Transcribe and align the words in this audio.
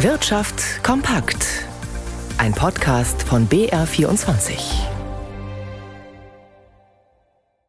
Wirtschaft 0.00 0.84
kompakt. 0.84 1.64
Ein 2.36 2.52
Podcast 2.52 3.22
von 3.22 3.48
BR24. 3.48 4.58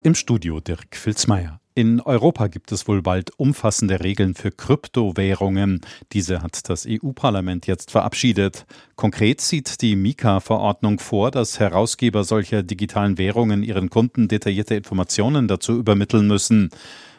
Im 0.03 0.13
Studio 0.13 0.59
Dirk 0.59 0.97
Filzmeier. 0.97 1.61
In 1.73 2.01
Europa 2.01 2.47
gibt 2.47 2.73
es 2.73 2.85
wohl 2.85 3.01
bald 3.01 3.31
umfassende 3.39 4.03
Regeln 4.03 4.35
für 4.35 4.51
Kryptowährungen. 4.51 5.79
Diese 6.11 6.41
hat 6.41 6.69
das 6.69 6.85
EU-Parlament 6.85 7.65
jetzt 7.65 7.91
verabschiedet. 7.91 8.65
Konkret 8.97 9.39
sieht 9.39 9.81
die 9.81 9.95
Mika-Verordnung 9.95 10.99
vor, 10.99 11.31
dass 11.31 11.61
Herausgeber 11.61 12.25
solcher 12.25 12.61
digitalen 12.61 13.17
Währungen 13.17 13.63
ihren 13.63 13.89
Kunden 13.89 14.27
detaillierte 14.27 14.75
Informationen 14.75 15.47
dazu 15.47 15.77
übermitteln 15.77 16.27
müssen. 16.27 16.71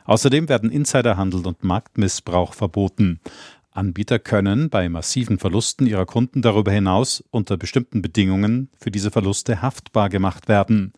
Außerdem 0.08 0.48
werden 0.48 0.70
Insiderhandel 0.70 1.46
und 1.46 1.64
Marktmissbrauch 1.64 2.54
verboten. 2.54 3.20
Anbieter 3.78 4.18
können 4.18 4.70
bei 4.70 4.88
massiven 4.88 5.38
Verlusten 5.38 5.86
ihrer 5.86 6.04
Kunden 6.04 6.42
darüber 6.42 6.72
hinaus 6.72 7.22
unter 7.30 7.56
bestimmten 7.56 8.02
Bedingungen 8.02 8.70
für 8.76 8.90
diese 8.90 9.12
Verluste 9.12 9.62
haftbar 9.62 10.08
gemacht 10.08 10.48
werden. 10.48 10.92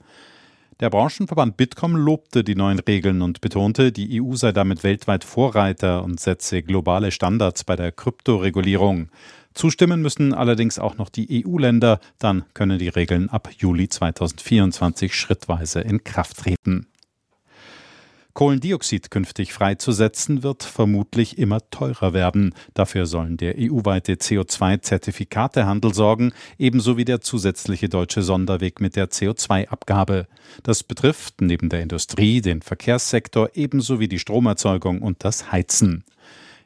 Der 0.81 0.89
Branchenverband 0.89 1.59
Bitkom 1.59 1.95
lobte 1.95 2.43
die 2.43 2.55
neuen 2.55 2.79
Regeln 2.79 3.21
und 3.21 3.43
betonte, 3.43 3.93
die 3.93 4.23
EU 4.23 4.35
sei 4.35 4.53
damit 4.53 4.83
weltweit 4.83 5.25
Vorreiter 5.25 6.03
und 6.03 6.21
setze 6.21 6.63
globale 6.63 7.11
Standards 7.11 7.65
bei 7.65 7.77
der 7.77 7.93
Kryptoregulierung. 7.93 9.11
Zustimmen 9.53 10.01
müssen 10.01 10.33
allerdings 10.33 10.79
auch 10.79 10.97
noch 10.97 11.11
die 11.11 11.45
EU-Länder, 11.45 12.01
dann 12.19 12.45
können 12.55 12.79
die 12.79 12.89
Regeln 12.89 13.29
ab 13.29 13.51
Juli 13.59 13.91
2024 13.91 15.15
schrittweise 15.15 15.81
in 15.83 16.03
Kraft 16.03 16.39
treten. 16.39 16.87
Kohlendioxid 18.41 19.11
künftig 19.11 19.53
freizusetzen, 19.53 20.43
wird 20.43 20.63
vermutlich 20.63 21.37
immer 21.37 21.61
teurer 21.69 22.15
werden. 22.15 22.55
Dafür 22.73 23.05
sollen 23.05 23.37
der 23.37 23.57
EU-weite 23.59 24.15
CO2-Zertifikatehandel 24.15 25.93
sorgen, 25.93 26.33
ebenso 26.57 26.97
wie 26.97 27.05
der 27.05 27.21
zusätzliche 27.21 27.91
deutsche 27.91 28.23
Sonderweg 28.23 28.81
mit 28.81 28.97
der 28.97 29.11
CO2-Abgabe. 29.11 30.27
Das 30.63 30.83
betrifft 30.83 31.43
neben 31.43 31.69
der 31.69 31.83
Industrie 31.83 32.41
den 32.41 32.63
Verkehrssektor 32.63 33.51
ebenso 33.53 34.01
wie 34.01 34.09
die 34.09 34.19
Stromerzeugung 34.19 35.03
und 35.03 35.23
das 35.23 35.53
Heizen. 35.53 36.05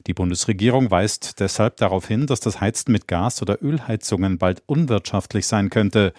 Die 0.07 0.15
Bundesregierung 0.15 0.93
weist 0.93 1.41
deshalb 1.41 1.79
darauf 1.79 2.07
hin, 2.07 2.29
dass 2.29 2.39
das 2.39 2.61
Heizen 2.61 2.93
mit 2.93 3.09
Gas- 3.09 3.43
oder 3.43 3.61
Ölheizungen 3.65 4.39
bald 4.39 4.63
unwirtschaftlich 4.67 5.49
sein 5.49 5.71
könnte. 5.71 6.13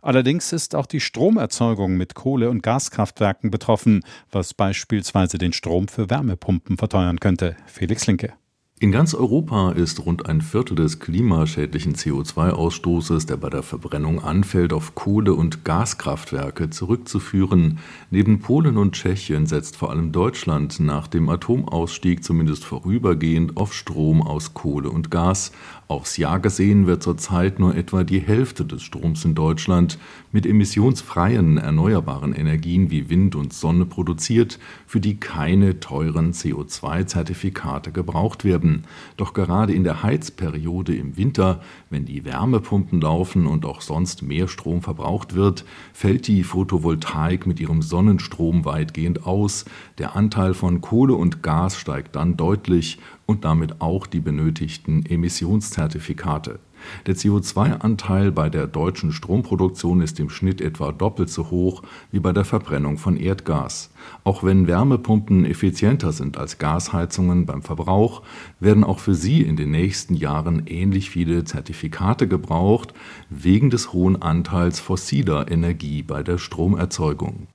Allerdings 0.00 0.52
ist 0.52 0.74
auch 0.74 0.86
die 0.86 1.00
Stromerzeugung 1.00 1.96
mit 1.96 2.14
Kohle- 2.14 2.50
und 2.50 2.62
Gaskraftwerken 2.62 3.50
betroffen, 3.50 4.04
was 4.30 4.54
beispielsweise 4.54 5.38
den 5.38 5.52
Strom 5.52 5.88
für 5.88 6.08
Wärmepumpen 6.08 6.78
verteuern 6.78 7.18
könnte. 7.18 7.56
Felix 7.66 8.06
Linke. 8.06 8.34
In 8.80 8.92
ganz 8.92 9.12
Europa 9.12 9.72
ist 9.72 10.06
rund 10.06 10.26
ein 10.26 10.40
Viertel 10.40 10.76
des 10.76 11.00
klimaschädlichen 11.00 11.96
CO2-Ausstoßes, 11.96 13.26
der 13.26 13.36
bei 13.36 13.50
der 13.50 13.64
Verbrennung 13.64 14.22
anfällt, 14.22 14.72
auf 14.72 14.94
Kohle- 14.94 15.34
und 15.34 15.64
Gaskraftwerke 15.64 16.70
zurückzuführen. 16.70 17.80
Neben 18.12 18.38
Polen 18.38 18.76
und 18.76 18.92
Tschechien 18.92 19.46
setzt 19.46 19.74
vor 19.74 19.90
allem 19.90 20.12
Deutschland 20.12 20.78
nach 20.78 21.08
dem 21.08 21.28
Atomausstieg 21.28 22.22
zumindest 22.22 22.64
vorübergehend 22.64 23.56
auf 23.56 23.74
Strom 23.74 24.22
aus 24.22 24.54
Kohle 24.54 24.90
und 24.90 25.10
Gas. 25.10 25.50
Aufs 25.88 26.16
Jahr 26.18 26.38
gesehen 26.38 26.86
wird 26.86 27.02
zurzeit 27.02 27.58
nur 27.58 27.74
etwa 27.74 28.04
die 28.04 28.20
Hälfte 28.20 28.64
des 28.64 28.82
Stroms 28.82 29.24
in 29.24 29.34
Deutschland 29.34 29.98
mit 30.32 30.46
emissionsfreien 30.46 31.56
erneuerbaren 31.56 32.34
Energien 32.34 32.90
wie 32.90 33.08
Wind 33.08 33.34
und 33.34 33.54
Sonne 33.54 33.86
produziert, 33.86 34.60
für 34.86 35.00
die 35.00 35.18
keine 35.18 35.80
teuren 35.80 36.32
CO2-Zertifikate 36.32 37.90
gebraucht 37.90 38.44
werden. 38.44 38.67
Doch 39.16 39.32
gerade 39.32 39.72
in 39.72 39.84
der 39.84 40.02
Heizperiode 40.02 40.94
im 40.94 41.16
Winter, 41.16 41.60
wenn 41.90 42.04
die 42.04 42.24
Wärmepumpen 42.24 43.00
laufen 43.00 43.46
und 43.46 43.64
auch 43.64 43.80
sonst 43.80 44.22
mehr 44.22 44.48
Strom 44.48 44.82
verbraucht 44.82 45.34
wird, 45.34 45.64
fällt 45.92 46.26
die 46.26 46.44
Photovoltaik 46.44 47.46
mit 47.46 47.60
ihrem 47.60 47.82
Sonnenstrom 47.82 48.64
weitgehend 48.64 49.26
aus. 49.26 49.64
Der 49.98 50.16
Anteil 50.16 50.54
von 50.54 50.80
Kohle 50.80 51.14
und 51.14 51.42
Gas 51.42 51.76
steigt 51.76 52.16
dann 52.16 52.36
deutlich 52.36 52.98
und 53.26 53.44
damit 53.44 53.80
auch 53.80 54.06
die 54.06 54.20
benötigten 54.20 55.04
Emissionszertifikate. 55.04 56.60
Der 57.06 57.16
CO2-Anteil 57.16 58.32
bei 58.32 58.48
der 58.48 58.66
deutschen 58.66 59.12
Stromproduktion 59.12 60.00
ist 60.00 60.18
im 60.20 60.30
Schnitt 60.30 60.60
etwa 60.60 60.92
doppelt 60.92 61.30
so 61.30 61.50
hoch 61.50 61.82
wie 62.10 62.20
bei 62.20 62.32
der 62.32 62.44
Verbrennung 62.44 62.98
von 62.98 63.16
Erdgas. 63.16 63.90
Auch 64.24 64.42
wenn 64.44 64.66
Wärmepumpen 64.66 65.44
effizienter 65.44 66.12
sind 66.12 66.38
als 66.38 66.58
Gasheizungen 66.58 67.46
beim 67.46 67.62
Verbrauch, 67.62 68.22
werden 68.60 68.84
auch 68.84 68.98
für 68.98 69.14
sie 69.14 69.42
in 69.42 69.56
den 69.56 69.70
nächsten 69.70 70.14
Jahren 70.14 70.62
ähnlich 70.66 71.10
viele 71.10 71.44
Zertifikate 71.44 72.28
gebraucht, 72.28 72.94
wegen 73.30 73.70
des 73.70 73.92
hohen 73.92 74.20
Anteils 74.20 74.80
fossiler 74.80 75.50
Energie 75.50 76.02
bei 76.02 76.22
der 76.22 76.38
Stromerzeugung. 76.38 77.48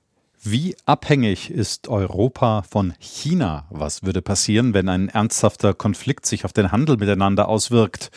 Wie 0.46 0.76
abhängig 0.84 1.50
ist 1.50 1.88
Europa 1.88 2.64
von 2.68 2.92
China? 2.98 3.66
Was 3.70 4.02
würde 4.02 4.20
passieren, 4.20 4.74
wenn 4.74 4.90
ein 4.90 5.08
ernsthafter 5.08 5.72
Konflikt 5.72 6.26
sich 6.26 6.44
auf 6.44 6.52
den 6.52 6.70
Handel 6.70 6.98
miteinander 6.98 7.48
auswirkt? 7.48 8.10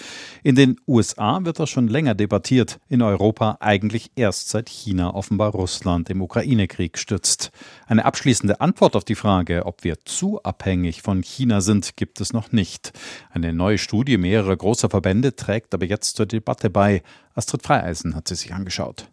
In 0.44 0.56
den 0.56 0.76
USA 0.90 1.46
wird 1.46 1.58
das 1.58 1.70
schon 1.70 1.88
länger 1.88 2.16
debattiert, 2.16 2.82
in 2.90 3.02
Europa 3.02 3.60
eigentlich 3.62 4.12
erst 4.18 4.50
seit 4.50 4.68
China 4.68 5.16
offenbar 5.16 5.52
Russland 5.52 6.10
im 6.10 6.22
Ukraine-Krieg 6.22 6.98
stützt. 6.98 7.52
Eine 7.86 8.04
abschließende 8.04 8.60
Antwort 8.60 8.98
auf 8.98 9.06
die 9.06 9.16
Frage, 9.16 9.66
ob 9.66 9.86
wir 9.86 9.96
zu 10.04 10.44
abhängig 10.44 11.04
von 11.04 11.24
China 11.24 11.62
sind, 11.62 11.96
gibt 11.96 12.20
es 12.20 12.34
noch 12.34 12.52
nicht. 12.52 12.92
Eine 13.32 13.54
neue 13.54 13.78
Studie 13.78 14.18
mehrerer 14.18 14.58
großer 14.58 14.90
Verbände 14.90 15.38
trägt 15.38 15.74
aber 15.74 15.86
jetzt 15.86 16.18
zur 16.18 16.26
Debatte 16.26 16.70
bei. 16.70 17.04
Astrid 17.36 17.64
Freieisen 17.64 18.16
hat 18.16 18.28
sie 18.28 18.36
sich 18.36 18.54
angeschaut. 18.54 19.08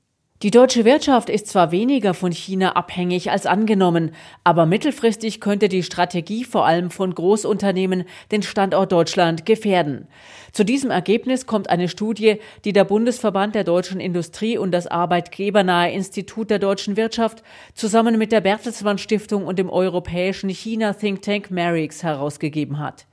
Die 0.45 0.51
deutsche 0.51 0.85
Wirtschaft 0.85 1.31
ist 1.31 1.47
zwar 1.47 1.71
weniger 1.73 2.13
von 2.13 2.31
China 2.31 2.77
abhängig 2.77 3.31
als 3.31 3.47
angenommen, 3.47 4.11
aber 4.45 4.67
mittelfristig 4.67 5.41
könnte 5.41 5.71
die 5.71 5.83
Strategie 5.83 6.45
vor 6.45 6.67
allem 6.67 6.91
von 6.91 7.15
Großunternehmen 7.15 8.05
den 8.31 8.43
Standort 8.43 8.93
Deutschland 8.93 9.47
gefährden. 9.47 10.07
Zu 10.55 10.63
diesem 10.63 10.93
Ergebnis 10.93 11.47
kommt 11.47 11.69
eine 11.69 11.89
Studie, 11.89 12.39
die 12.65 12.73
der 12.73 12.85
Bundesverband 12.85 13.57
der 13.57 13.65
deutschen 13.65 13.99
Industrie 13.99 14.57
und 14.57 14.71
das 14.71 14.87
Arbeitgebernahe 14.87 15.91
Institut 15.91 16.49
der 16.49 16.61
deutschen 16.61 16.97
Wirtschaft 16.97 17.43
zusammen 17.75 18.19
mit 18.19 18.31
der 18.31 18.41
Bertelsmann 18.41 18.99
Stiftung 18.99 19.47
und 19.47 19.59
dem 19.59 19.69
europäischen 19.69 20.49
China 20.49 20.93
Think 20.93 21.23
Tank 21.23 21.51
Merix 21.51 22.05
herausgegeben 22.05 22.79
hat. 22.79 23.07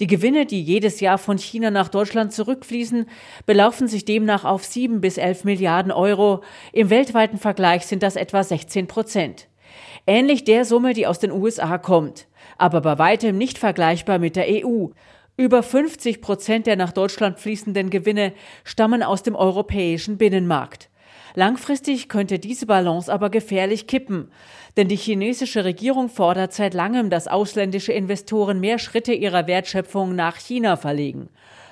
Die 0.00 0.06
Gewinne, 0.06 0.46
die 0.46 0.62
jedes 0.62 1.00
Jahr 1.00 1.18
von 1.18 1.36
China 1.36 1.70
nach 1.70 1.90
Deutschland 1.90 2.32
zurückfließen, 2.32 3.04
belaufen 3.44 3.88
sich 3.88 4.06
demnach 4.06 4.46
auf 4.46 4.64
sieben 4.64 5.02
bis 5.02 5.18
elf 5.18 5.44
Milliarden 5.44 5.92
Euro. 5.92 6.42
Im 6.72 6.88
weltweiten 6.88 7.36
Vergleich 7.36 7.84
sind 7.84 8.02
das 8.02 8.16
etwa 8.16 8.42
16 8.42 8.86
Prozent. 8.86 9.48
Ähnlich 10.06 10.44
der 10.44 10.64
Summe, 10.64 10.94
die 10.94 11.06
aus 11.06 11.18
den 11.18 11.32
USA 11.32 11.76
kommt, 11.76 12.26
aber 12.56 12.80
bei 12.80 12.98
weitem 12.98 13.36
nicht 13.36 13.58
vergleichbar 13.58 14.18
mit 14.18 14.34
der 14.34 14.46
EU. 14.48 14.86
Über 15.38 15.62
50 15.62 16.22
Prozent 16.22 16.66
der 16.66 16.76
nach 16.76 16.92
Deutschland 16.92 17.38
fließenden 17.38 17.90
Gewinne 17.90 18.32
stammen 18.64 19.02
aus 19.02 19.22
dem 19.22 19.34
europäischen 19.34 20.16
Binnenmarkt. 20.16 20.88
Langfristig 21.34 22.08
könnte 22.08 22.38
diese 22.38 22.64
Balance 22.64 23.12
aber 23.12 23.28
gefährlich 23.28 23.86
kippen, 23.86 24.30
denn 24.78 24.88
die 24.88 24.96
chinesische 24.96 25.66
Regierung 25.66 26.08
fordert 26.08 26.54
seit 26.54 26.72
langem, 26.72 27.10
dass 27.10 27.28
ausländische 27.28 27.92
Investoren 27.92 28.60
mehr 28.60 28.78
Schritte 28.78 29.12
ihrer 29.12 29.46
Wertschöpfung 29.46 30.14
nach 30.14 30.38
China 30.38 30.78
verlegen. 30.78 31.28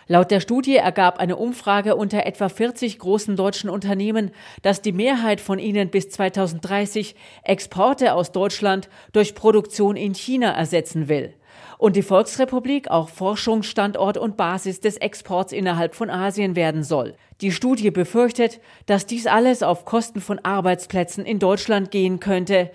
Laut 0.07 0.31
der 0.31 0.41
Studie 0.41 0.77
ergab 0.77 1.19
eine 1.19 1.37
Umfrage 1.37 1.97
unter 1.97 2.27
etwa 2.27 2.49
40 2.49 2.99
großen 2.99 3.37
deutschen 3.37 3.71
Unternehmen, 3.71 4.31
dass 4.63 4.83
die 4.83 4.93
Mehrheit 4.93 5.41
von 5.41 5.59
ihnen 5.59 5.91
bis 5.91 6.11
2030 6.11 7.15
Exporte 7.43 8.15
aus 8.15 8.33
Deutschland 8.33 8.89
durch 9.13 9.35
Produktion 9.35 9.97
in 9.97 10.15
China 10.15 10.51
ersetzen 10.51 11.09
will 11.09 11.35
und 11.79 11.97
die 11.97 12.03
Volksrepublik 12.03 12.91
auch 12.91 13.09
Forschungsstandort 13.09 14.17
und 14.17 14.37
Basis 14.37 14.81
des 14.81 14.97
Exports 14.97 15.53
innerhalb 15.53 15.95
von 15.95 16.11
Asien 16.11 16.57
werden 16.57 16.83
soll. 16.83 17.15
Die 17.41 17.53
Studie 17.53 17.91
befürchtet, 17.91 18.61
dass 18.87 19.07
dies 19.07 19.27
alles 19.27 19.63
auf 19.63 19.85
Kosten 19.85 20.21
von 20.21 20.39
Arbeitsplätzen 20.39 21.27
in 21.27 21.39
Deutschland 21.39 21.91
gehen 21.91 22.21
könnte. 22.21 22.71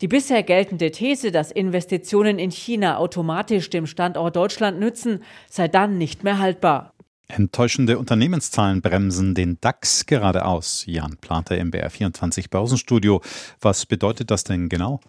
Die 0.00 0.08
bisher 0.08 0.42
geltende 0.42 0.90
These, 0.90 1.30
dass 1.30 1.50
Investitionen 1.50 2.38
in 2.38 2.50
China 2.50 2.98
automatisch 2.98 3.70
dem 3.70 3.86
Standort 3.86 4.34
Deutschland 4.34 4.80
nützen, 4.80 5.22
sei 5.48 5.68
dann 5.68 5.98
nicht 5.98 6.24
mehr 6.24 6.38
haltbar. 6.38 6.94
Enttäuschende 7.28 7.98
Unternehmenszahlen 7.98 8.82
bremsen 8.82 9.34
den 9.34 9.58
DAX 9.60 10.04
geradeaus. 10.04 10.84
Jan 10.86 11.16
Planter 11.20 11.56
im 11.56 11.70
BR24 11.70 12.50
Börsenstudio. 12.50 13.22
Was 13.60 13.86
bedeutet 13.86 14.30
das 14.30 14.44
denn 14.44 14.68
genau? 14.68 15.00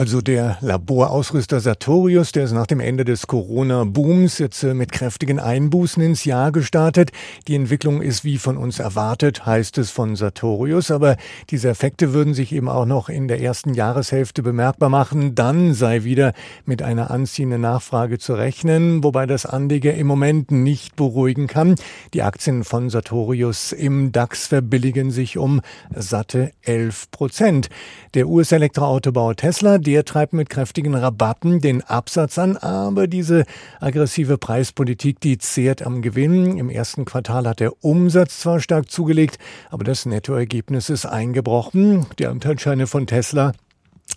Also 0.00 0.22
der 0.22 0.56
Laborausrüster 0.62 1.60
Sartorius, 1.60 2.32
der 2.32 2.44
ist 2.44 2.52
nach 2.52 2.66
dem 2.66 2.80
Ende 2.80 3.04
des 3.04 3.26
Corona-Booms 3.26 4.38
jetzt 4.38 4.62
äh, 4.62 4.72
mit 4.72 4.92
kräftigen 4.92 5.38
Einbußen 5.38 6.02
ins 6.02 6.24
Jahr 6.24 6.52
gestartet. 6.52 7.10
Die 7.48 7.54
Entwicklung 7.54 8.00
ist 8.00 8.24
wie 8.24 8.38
von 8.38 8.56
uns 8.56 8.78
erwartet, 8.78 9.44
heißt 9.44 9.76
es 9.76 9.90
von 9.90 10.16
Sartorius. 10.16 10.90
Aber 10.90 11.18
diese 11.50 11.68
Effekte 11.68 12.14
würden 12.14 12.32
sich 12.32 12.52
eben 12.52 12.70
auch 12.70 12.86
noch 12.86 13.10
in 13.10 13.28
der 13.28 13.42
ersten 13.42 13.74
Jahreshälfte 13.74 14.42
bemerkbar 14.42 14.88
machen. 14.88 15.34
Dann 15.34 15.74
sei 15.74 16.02
wieder 16.02 16.32
mit 16.64 16.80
einer 16.80 17.10
anziehenden 17.10 17.60
Nachfrage 17.60 18.18
zu 18.18 18.32
rechnen, 18.32 19.04
wobei 19.04 19.26
das 19.26 19.44
Anleger 19.44 19.92
im 19.92 20.06
Moment 20.06 20.50
nicht 20.50 20.96
beruhigen 20.96 21.46
kann. 21.46 21.74
Die 22.14 22.22
Aktien 22.22 22.64
von 22.64 22.88
Sartorius 22.88 23.72
im 23.72 24.12
DAX 24.12 24.46
verbilligen 24.46 25.10
sich 25.10 25.36
um 25.36 25.60
satte 25.94 26.52
11 26.62 27.10
Prozent. 27.10 27.68
Der 28.14 28.28
US-Elektroautobauer 28.28 29.36
Tesla, 29.36 29.76
der 29.90 30.04
treibt 30.04 30.34
mit 30.34 30.48
kräftigen 30.48 30.94
Rabatten 30.94 31.60
den 31.60 31.82
Absatz 31.82 32.38
an, 32.38 32.56
aber 32.56 33.08
diese 33.08 33.44
aggressive 33.80 34.38
Preispolitik, 34.38 35.18
die 35.18 35.36
zehrt 35.36 35.82
am 35.82 36.00
Gewinn. 36.00 36.58
Im 36.58 36.70
ersten 36.70 37.04
Quartal 37.04 37.48
hat 37.48 37.58
der 37.58 37.72
Umsatz 37.84 38.38
zwar 38.38 38.60
stark 38.60 38.88
zugelegt, 38.88 39.38
aber 39.68 39.82
das 39.82 40.06
Nettoergebnis 40.06 40.90
ist 40.90 41.06
eingebrochen. 41.06 42.06
Die 42.20 42.28
Anteilsscheine 42.28 42.86
von 42.86 43.08
Tesla 43.08 43.50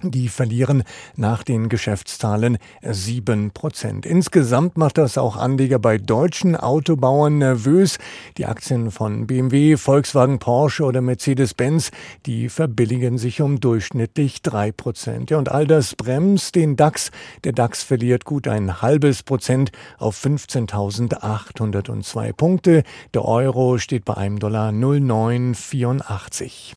die 0.02 0.30
verlieren 0.30 0.84
nach 1.16 1.44
den 1.44 1.70
Geschäftszahlen 1.70 2.58
sieben 2.82 3.52
Prozent. 3.52 4.06
Insgesamt 4.06 4.78
macht 4.78 4.98
das 4.98 5.18
auch 5.18 5.38
Anleger 5.38 5.80
bei 5.80 5.98
deutschen 5.98 6.56
Autobauern 6.56 7.38
nervös. 7.38 7.98
Die 8.38 8.46
Aktien 8.46 8.92
von 8.92 9.28
BMW, 9.28 9.78
Volkswagen, 9.78 10.40
Porsche 10.40 10.84
oder 10.84 11.02
Mercedes-Benz, 11.02 11.92
die 12.26 12.50
verbilligen 12.50 13.18
sich 13.18 13.42
um 13.42 13.60
durchschnittlich 13.60 14.42
drei 14.42 14.72
Prozent. 14.72 15.30
Ja, 15.30 15.38
und 15.38 15.50
all 15.50 15.68
das 15.68 15.96
bremst 15.96 16.56
den 16.56 16.76
DAX. 16.76 17.12
Der 17.44 17.54
DAX 17.54 17.84
verliert 17.84 18.26
gut 18.26 18.48
ein 18.48 18.82
halbes 18.82 19.24
Prozent 19.24 19.72
auf 19.98 20.24
15.802 20.24 22.34
Punkte. 22.34 22.84
Der 23.14 23.26
Euro 23.26 23.78
steht 23.78 24.06
bei 24.06 24.16
einem 24.16 24.40
Dollar 24.40 24.72
0,984. 24.72 26.72